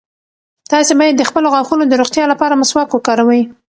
تاسي 0.71 0.93
باید 0.99 1.15
د 1.17 1.23
خپلو 1.29 1.47
غاښونو 1.53 1.83
د 1.87 1.93
روغتیا 2.01 2.25
لپاره 2.31 2.59
مسواک 2.61 2.89
وکاروئ. 2.93 3.41